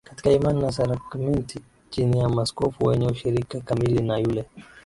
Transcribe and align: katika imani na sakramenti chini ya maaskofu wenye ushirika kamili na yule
katika 0.03 0.31
imani 0.31 0.61
na 0.61 0.71
sakramenti 0.71 1.59
chini 1.89 2.19
ya 2.19 2.29
maaskofu 2.29 2.85
wenye 2.85 3.07
ushirika 3.07 3.59
kamili 3.59 4.01
na 4.07 4.17
yule 4.19 4.45